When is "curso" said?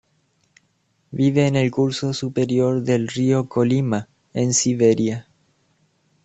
1.69-2.11